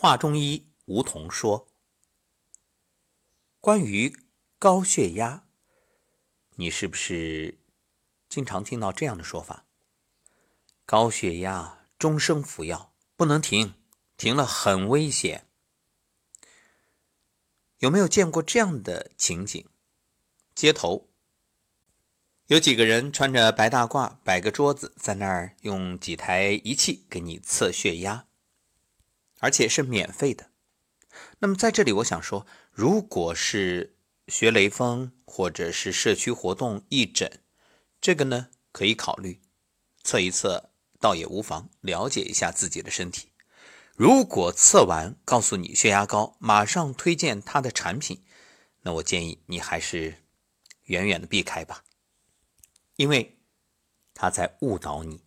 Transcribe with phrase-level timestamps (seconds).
[0.00, 1.66] 华中医吴桐说
[3.58, 4.16] ：“关于
[4.56, 5.48] 高血压，
[6.54, 7.58] 你是不是
[8.28, 9.66] 经常听到这样的说法？
[10.86, 13.74] 高血压终生服药，不能停，
[14.16, 15.48] 停了很危险。
[17.78, 19.68] 有没有见过这样的情景？
[20.54, 21.08] 街头
[22.46, 28.26] 有几个人穿着白大褂，摆个桌子，在那儿用几台仪器给你测血压。”
[29.40, 30.50] 而且是免费的。
[31.40, 33.96] 那么在这里，我想说，如果是
[34.28, 37.42] 学雷锋或者是社区活动义诊，
[38.00, 39.40] 这个呢可以考虑
[40.04, 40.70] 测一测，
[41.00, 43.32] 倒也无妨，了解一下自己的身体。
[43.96, 48.24] 如果测完告诉你血压高，马上推荐他的产品，
[48.82, 50.22] 那我建议你还是
[50.84, 51.84] 远远的避开吧，
[52.96, 53.40] 因为
[54.14, 55.24] 他在误导你。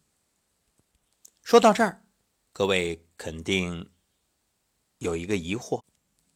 [1.44, 2.04] 说到这儿，
[2.54, 3.90] 各位肯定。
[5.02, 5.82] 有一个疑惑：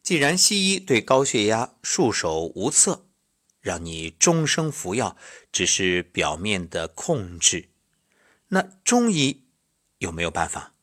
[0.02, 3.06] 既然西医对高血压束手无策，
[3.62, 5.16] 让你终生服药
[5.52, 7.70] 只是表面的控制，
[8.48, 9.44] 那中医
[10.00, 10.74] 有没有办法？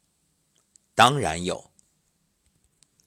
[0.94, 1.72] 当然有。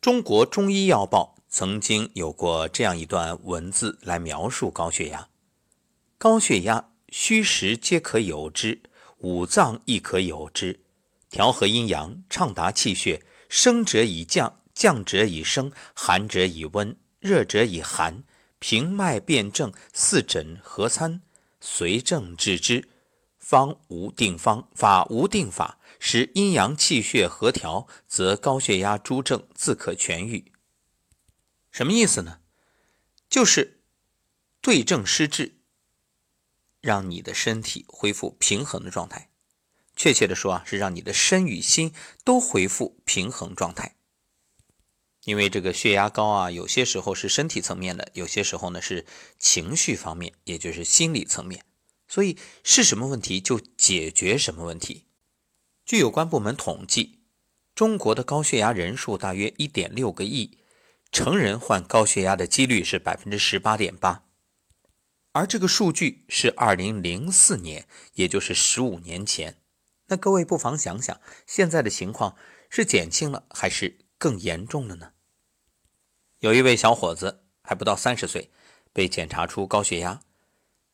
[0.01, 5.29] 中国中医药报曾经有过这样一段文字来描述高血压：
[6.17, 8.83] 高血压虚实皆可有之，
[9.19, 10.81] 五脏亦可有之，
[11.29, 14.61] 调和阴阳，畅达气血，升者以降。
[14.75, 18.23] 降者以升，寒者以温，热者以寒。
[18.59, 21.21] 平脉辨证，四诊合参，
[21.59, 22.87] 随症治之。
[23.39, 30.51] 方无定方，法无定法，使阴阳气血和调，则高血压诸症自可痊愈。
[31.71, 32.39] 什么意思呢？
[33.29, 33.81] 就是
[34.61, 35.59] 对症施治，
[36.81, 39.29] 让你的身体恢复平衡的状态。
[39.95, 43.95] 确切的说啊，是让你的身与心都恢复平衡状态。
[45.25, 49.05] 因为这个血压高啊，有些时候是身体层面的，有些时候呢是
[49.37, 51.65] 情绪方面，也就是心理层面。
[52.07, 55.07] 所以是什么问题就解决什么问题。
[55.83, 57.19] 据有关部门统计，
[57.73, 60.59] 中国的高血压人数大约一点六个亿，
[61.11, 64.25] 成人患高血压的几率是百分之十八点八，
[65.31, 69.57] 而这个数据是二零零四年，也就是十五年前。
[70.07, 72.35] 那各位不妨想想，现在的情况
[72.69, 75.13] 是减轻了还是更严重了呢？
[76.39, 78.51] 有一位小伙子还不到三十岁，
[78.93, 80.21] 被检查出高血压。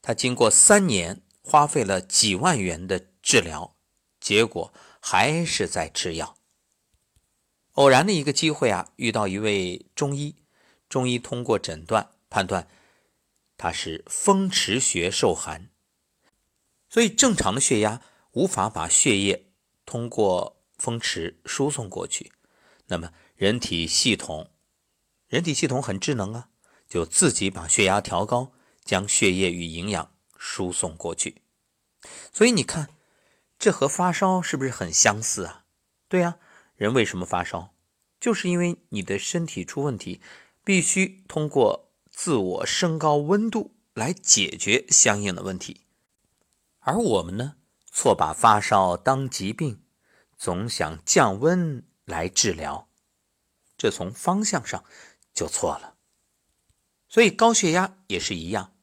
[0.02, 3.76] 他经过三年，花费了几万元的治疗，
[4.20, 6.38] 结果还是在吃药。
[7.74, 10.36] 偶然的一个机会啊，遇到一位中医，
[10.90, 12.68] 中医通过诊断判断
[13.58, 15.70] 他是风池穴受寒，
[16.90, 19.52] 所以正常的血压无法把血液
[19.86, 22.32] 通过风池输送过去。
[22.92, 24.52] 那么人体系统。
[25.30, 26.50] 人体系统很智能啊，
[26.90, 28.52] 就自己把血压调高，
[28.84, 31.42] 将血液与营养输送过去。
[32.34, 32.90] 所以你看，
[33.58, 35.64] 这和发烧是不是很相似啊？
[36.10, 36.38] 对呀，
[36.76, 37.74] 人为什么发烧？
[38.20, 40.20] 就是因为你的身体出问题，
[40.66, 45.86] 必须通过自我升高温度来解决相应的问题。
[46.80, 47.56] 而我们呢，
[47.90, 49.82] 错把发烧当疾病，
[50.38, 52.90] 总想降温来治疗，
[53.78, 54.84] 这从方向上。
[55.34, 55.96] 就错了，
[57.08, 58.76] 所以高血压也是一样，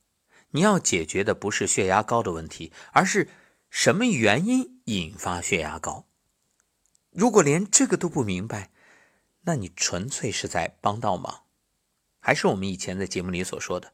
[0.52, 3.28] 你要解决的不是血压高的问题，而是
[3.68, 6.06] 什么原因引发血压高。
[7.10, 8.70] 如果连这个都不明白，
[9.42, 11.44] 那你纯粹是在帮倒忙。
[12.18, 13.92] 还是我们以前在节目里所说的，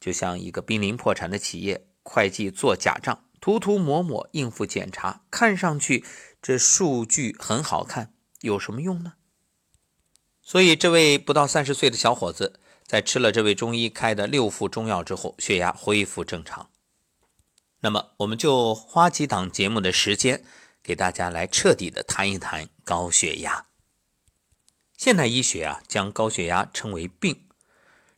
[0.00, 6.02] 就像一个濒临破产的企业，会计做假账，涂涂抹抹应付检查，看上去
[6.40, 9.14] 这数据很好看，有什么用呢？
[10.42, 16.68] 所以，这位不到三十岁的小伙子在吃了这位中医开的六副中药之后，血压恢复正常。
[17.80, 20.44] 那么，我们就花几档节目的时间，
[20.82, 23.66] 给大家来彻底的谈一谈高血压。
[24.96, 27.48] 现代医学啊，将高血压称为病，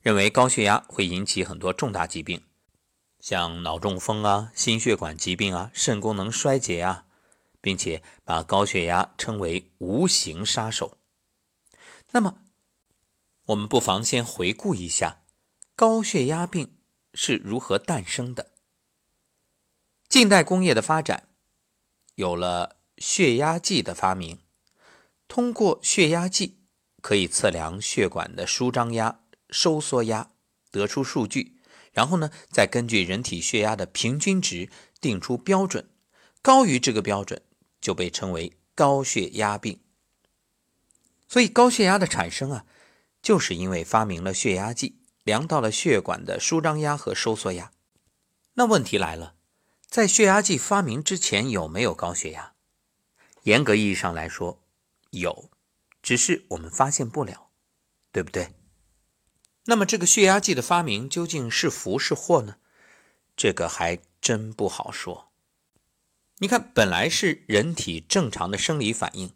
[0.00, 2.42] 认为高血压会引起很多重大疾病，
[3.20, 7.04] 像脑中风啊、心血管疾病啊、肾功能衰竭啊，
[7.64, 10.98] 并且把高血压称为无形杀手。
[12.10, 12.42] 那么，
[13.46, 15.22] 我们不妨先回顾一下
[15.74, 16.76] 高血压病
[17.14, 18.50] 是如何诞生的。
[20.10, 21.30] 近代工业的发展，
[22.16, 24.40] 有了血压计的发明，
[25.26, 26.58] 通过血压计
[27.00, 30.32] 可以测量血管的舒张压、收缩压，
[30.70, 31.56] 得出数据，
[31.92, 34.68] 然后呢，再根据人体血压的平均值
[35.00, 35.88] 定出标准，
[36.42, 37.40] 高于这个标准
[37.84, 39.78] 就被称为高血压病。
[41.28, 42.64] 所以高血压的产生啊，
[43.20, 47.72] 就是因为发明了血压计，量到了血管的舒张压和收缩压。
[48.54, 49.34] 那问题来了，
[49.86, 52.54] 在血压计发明之前有没有高血压？
[53.42, 54.62] 严格意义上来说，
[55.10, 55.50] 有，
[56.00, 57.50] 只是我们发现不了，
[58.10, 58.54] 对不对？
[59.66, 62.56] 那么这个血压计的发明究竟是福是祸呢？
[63.36, 65.33] 这个还真不好说。
[66.44, 69.32] 你看，本来是人体正常的生理反应。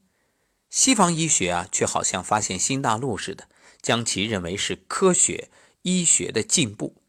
[0.69, 3.49] 西方医学啊，却好像发现新大陆似的，
[3.81, 5.49] 将其认为是科学
[5.81, 7.01] 医学的进步。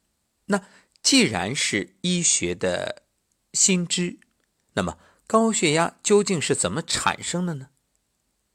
[0.46, 0.63] 那
[1.04, 3.04] 既然是医学的
[3.51, 4.19] 新知，
[4.72, 4.98] 那么
[5.28, 7.68] 高血压究竟是怎么产生的呢？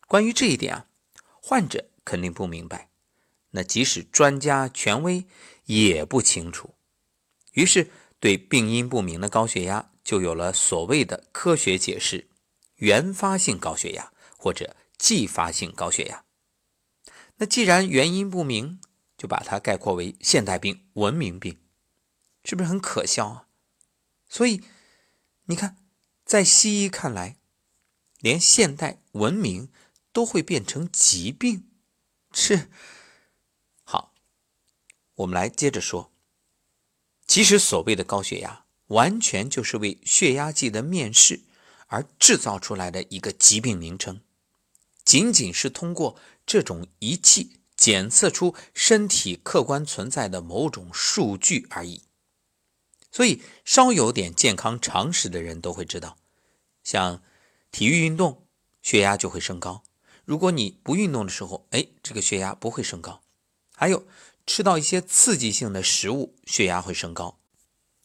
[0.08, 0.87] 关于这一点啊，
[1.43, 2.88] 患者肯定不明白，
[3.50, 5.26] 那即使专家权威
[5.67, 6.73] 也不清楚。
[7.52, 7.90] 于是，
[8.25, 12.26] 对病因不明的高血压，就有了所谓的科学解释：
[12.76, 14.75] 原发性高血压或者。
[14.97, 16.25] 继发性高血压，
[17.37, 18.81] 那既然原因不明，
[19.19, 21.59] 就把它概括为现代病、文明病，
[22.44, 23.49] 是不是很可笑啊？
[24.29, 24.62] 所以
[25.47, 25.76] 你看，
[26.25, 27.37] 在西医看来，
[28.21, 29.69] 连现代文明
[30.12, 31.69] 都会变成疾病，
[32.32, 32.71] 是
[33.82, 34.15] 好。
[35.17, 36.13] 我们来接着说，
[37.35, 41.41] 其实所谓的高血压，完全就是为血压计的面世
[41.89, 44.21] 而制造出来的一个疾病名称。
[45.05, 46.17] 仅仅是通过
[46.47, 52.03] 这种仪器检测出身体客观存在的某种数据而已。
[53.11, 56.17] 所以，稍有点健康常识的人都会知道，
[56.85, 57.21] 像
[57.73, 58.47] 体育运动，
[58.81, 59.83] 血压就会升高；
[60.25, 63.23] 如果你不运动的时候，哎，这个血压不会升高。
[63.77, 64.07] 还有，
[64.46, 67.38] 吃到一些刺激性的食物，血压会升高；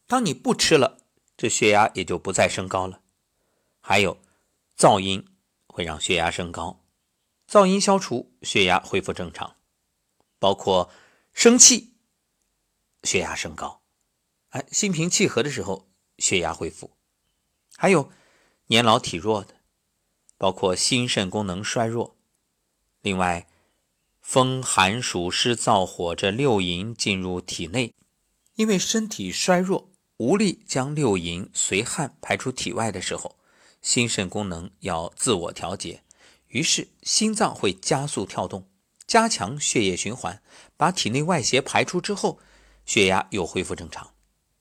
[0.07, 0.97] 当你不吃了，
[1.35, 3.01] 这血压也就不再升高了。
[3.81, 4.21] 还有，
[4.77, 5.27] 噪音
[5.67, 6.85] 会让血压升高。
[7.47, 9.55] 噪音消除，血压恢复正常，
[10.37, 10.91] 包括
[11.33, 11.93] 生气，
[13.03, 13.81] 血压升高，
[14.49, 16.91] 哎，心平气和的时候，血压恢复，
[17.75, 18.11] 还有
[18.67, 19.55] 年老体弱的，
[20.37, 22.15] 包括心肾功能衰弱。
[23.01, 23.47] 另外，
[24.31, 27.95] 风寒暑湿燥火这六淫进入体内，
[28.53, 33.39] 因为身体衰弱，无力将六淫随汗排出体外的时候，
[33.81, 36.03] 心肾功能要自我调节。
[36.49, 38.69] 于是心脏会加速跳动，
[39.07, 40.43] 加强血液循环，
[40.77, 42.37] 把体内外邪排出之后，
[42.85, 44.13] 血压又恢复正常。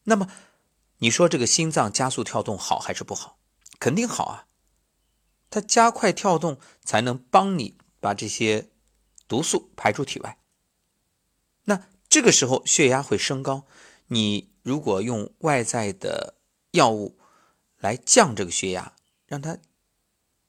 [0.04, 0.30] 那么，
[1.00, 3.38] 你说这个心脏加速跳动好还是不好？
[3.78, 4.46] 肯定好啊！
[5.50, 8.70] 它加快跳动，才能帮你把这些
[9.28, 10.38] 毒素排出体外。
[11.64, 13.66] 那这个时候血压会升高，
[14.08, 16.34] 你如果用外在的
[16.72, 17.18] 药物
[17.76, 18.94] 来降这个血压，
[19.26, 19.58] 让它。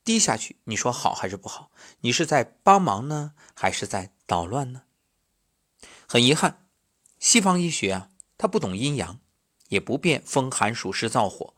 [0.01, 1.69] 低下去，你说好还是不好？
[1.99, 4.83] 你是在帮忙呢，还是在捣乱呢？
[6.07, 6.65] 很遗憾，
[7.19, 9.19] 西方医学啊，他不懂阴阳，
[9.67, 11.53] 也不辨风寒暑湿燥火，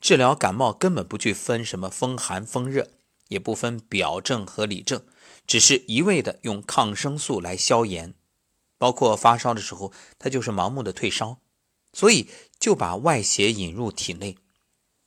[0.00, 2.88] 治疗感冒根本不去分什么风寒风热，
[3.30, 5.02] 也不分表症和里症，
[5.46, 8.14] 只是一味的用抗生素来消炎，
[8.78, 11.38] 包括发烧的时候，他就是盲目的退烧，
[11.92, 12.28] 所以
[12.60, 14.36] 就把外邪引入体内，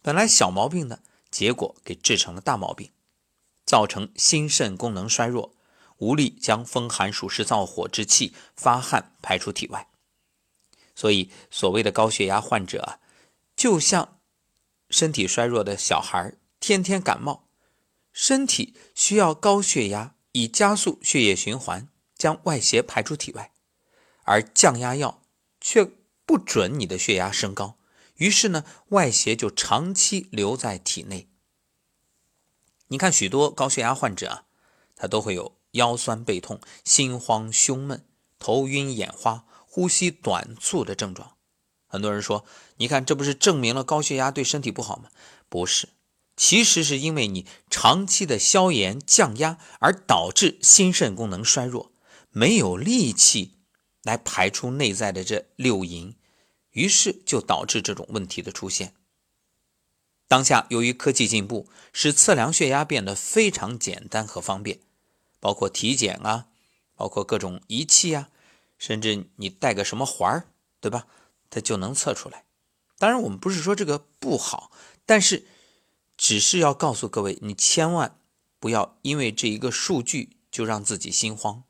[0.01, 0.99] 本来小毛病呢。
[1.31, 2.91] 结果给治成了大毛病，
[3.65, 5.55] 造成心肾功能衰弱，
[5.97, 9.87] 无力将风寒暑湿燥火之气发汗排出体外。
[10.93, 12.99] 所以，所谓的高血压患者啊，
[13.55, 14.19] 就像
[14.91, 17.47] 身体衰弱的小孩，天天感冒，
[18.13, 23.51] 身体需要高血压以加速血液循环，将外邪排出体外，
[24.23, 25.21] 而降压药
[25.59, 25.83] 却
[26.25, 27.77] 不准你的血压升高。
[28.15, 31.27] 于是呢，外邪就长期留在体内。
[32.87, 34.43] 你看，许多高血压患者啊，
[34.95, 38.05] 他都会有腰酸背痛、心慌胸闷、
[38.37, 41.35] 头晕眼花、呼吸短促的症状。
[41.87, 42.45] 很多人说，
[42.77, 45.09] 你看，这不是证明了高血压对身体不好吗？
[45.49, 45.89] 不是，
[46.35, 51.91] 其实是因为你长期的消炎降压，而导致心肾功能衰弱，
[52.31, 53.53] 没有力气
[54.01, 56.15] 来排出内在的这六淫。
[56.71, 58.95] 于是就导致这种问题的出现。
[60.27, 64.79] 当下由于科技进步，使测量血压变得非常简单和方便，
[65.39, 66.47] 包括体检啊，
[66.95, 68.29] 包括各种仪器啊，
[68.79, 70.47] 甚至你带个什么环儿，
[70.81, 71.05] 对吧？
[71.51, 72.45] 它就能测出来。
[72.97, 74.71] 当然，我们不是说这个不好，
[75.05, 75.45] 但是
[76.23, 78.17] 只是要告诉各位，你千万
[78.57, 81.65] 不要因为这一个数据就让自己心慌。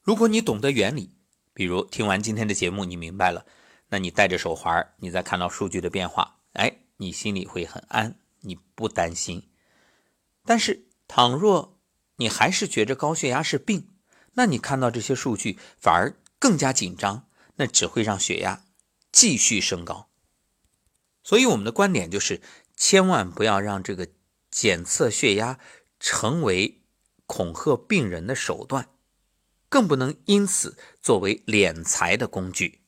[0.00, 1.10] 如果你懂得原理，
[1.52, 3.44] 比如听完今天的节目，你明白了。
[3.90, 9.50] 那你戴着手环，你再看到数据的变化，哎，你心里会很安，你不担心。
[10.46, 11.78] 但是，倘若
[12.16, 13.90] 你还是觉着高血压是病，
[14.32, 18.64] 那你看到这些数据反而更加紧张，那只会让血压
[19.12, 20.08] 继续升高。
[21.24, 22.40] 所以我们的观点就是，
[22.84, 24.08] 千万不要让这个
[24.50, 25.60] 检测血压
[26.00, 26.82] 成为
[27.26, 28.88] 恐吓病人的手段，
[29.68, 32.80] 更不能因此作为敛财的工具。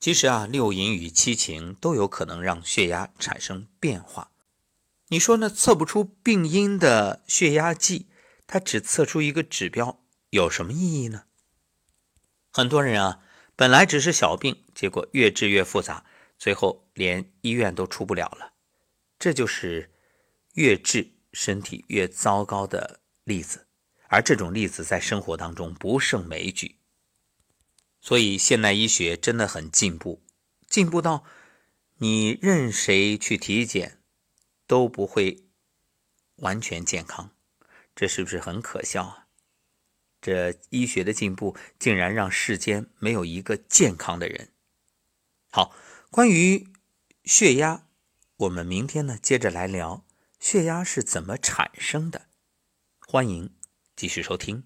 [0.00, 4.32] 其实啊，六淫与七情都有可能让血压产生变化。
[5.06, 5.48] 你说呢？
[5.48, 8.08] 测不出病因的血压计，
[8.48, 11.26] 它只测出一个指标，有什么意义呢？
[12.50, 13.20] 很多人啊，
[13.54, 16.04] 本来只是小病，结果越治越复杂，
[16.42, 18.54] 最后连医院都出不了了。
[19.16, 19.92] 这就是
[20.54, 23.68] 越治身体越糟糕的例子，
[24.08, 26.80] 而这种例子在生活当中不胜枚举。
[28.00, 30.20] 所以，现代医学真的很进步，
[30.66, 31.24] 进步到
[31.98, 34.02] 你任谁去体检
[34.66, 35.44] 都不会
[36.38, 37.30] 完全健康，
[37.94, 39.28] 这是不是很可笑啊？
[40.20, 44.48] 这医学的进步竟然让世间没有一个健康的人。
[45.52, 45.72] 好，
[46.12, 46.68] 关于
[47.24, 47.86] 血压，
[48.36, 50.04] 我们明天呢接着来聊
[50.38, 52.26] 血压是怎么产生的。
[53.08, 53.54] 欢迎
[53.96, 54.64] 继续收听。